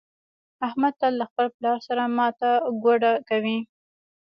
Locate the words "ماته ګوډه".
2.17-3.13